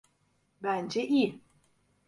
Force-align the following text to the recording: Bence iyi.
Bence 0.63 1.07
iyi. 1.07 1.41